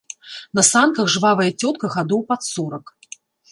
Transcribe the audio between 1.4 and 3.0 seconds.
цётка гадоў пад сорак.